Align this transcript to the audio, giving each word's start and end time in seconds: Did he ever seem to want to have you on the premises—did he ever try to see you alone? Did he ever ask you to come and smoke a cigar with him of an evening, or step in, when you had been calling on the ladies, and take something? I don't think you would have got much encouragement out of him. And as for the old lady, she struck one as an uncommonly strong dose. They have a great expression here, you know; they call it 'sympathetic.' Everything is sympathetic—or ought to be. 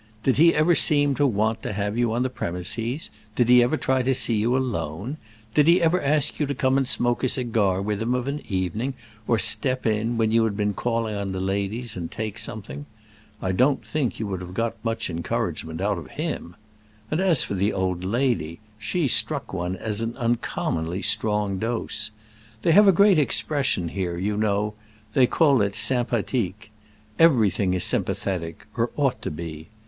Did 0.23 0.37
he 0.37 0.55
ever 0.55 0.73
seem 0.73 1.13
to 1.13 1.27
want 1.27 1.61
to 1.61 1.73
have 1.73 1.95
you 1.95 2.11
on 2.11 2.23
the 2.23 2.29
premises—did 2.31 3.47
he 3.47 3.61
ever 3.61 3.77
try 3.77 4.01
to 4.01 4.15
see 4.15 4.33
you 4.33 4.57
alone? 4.57 5.17
Did 5.53 5.67
he 5.67 5.79
ever 5.79 6.01
ask 6.01 6.39
you 6.39 6.47
to 6.47 6.55
come 6.55 6.75
and 6.75 6.87
smoke 6.87 7.23
a 7.23 7.29
cigar 7.29 7.83
with 7.83 8.01
him 8.01 8.15
of 8.15 8.27
an 8.27 8.41
evening, 8.49 8.95
or 9.27 9.37
step 9.37 9.85
in, 9.85 10.17
when 10.17 10.31
you 10.31 10.43
had 10.45 10.57
been 10.57 10.73
calling 10.73 11.13
on 11.13 11.33
the 11.33 11.39
ladies, 11.39 11.95
and 11.95 12.09
take 12.09 12.39
something? 12.39 12.87
I 13.43 13.51
don't 13.51 13.85
think 13.85 14.19
you 14.19 14.25
would 14.25 14.41
have 14.41 14.55
got 14.55 14.83
much 14.83 15.07
encouragement 15.07 15.81
out 15.81 15.99
of 15.99 16.07
him. 16.17 16.55
And 17.11 17.21
as 17.21 17.43
for 17.43 17.53
the 17.53 17.71
old 17.71 18.03
lady, 18.03 18.59
she 18.79 19.07
struck 19.07 19.53
one 19.53 19.75
as 19.75 20.01
an 20.01 20.17
uncommonly 20.17 21.03
strong 21.03 21.59
dose. 21.59 22.09
They 22.63 22.71
have 22.71 22.87
a 22.87 22.91
great 22.91 23.19
expression 23.19 23.89
here, 23.89 24.17
you 24.17 24.35
know; 24.35 24.73
they 25.13 25.27
call 25.27 25.61
it 25.61 25.75
'sympathetic.' 25.75 26.71
Everything 27.19 27.75
is 27.75 27.83
sympathetic—or 27.83 28.89
ought 28.97 29.21
to 29.21 29.29
be. 29.29 29.69